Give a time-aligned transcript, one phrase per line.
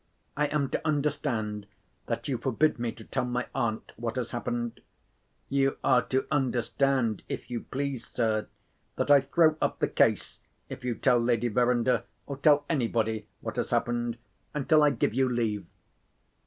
[0.35, 1.67] "I am to understand
[2.07, 4.81] that you forbid me to tell my aunt what has happened?"
[5.47, 8.47] "You are to understand, if you please, sir,
[8.95, 13.57] that I throw up the case, if you tell Lady Verinder, or tell anybody, what
[13.57, 14.17] has happened,
[14.55, 15.67] until I give you leave."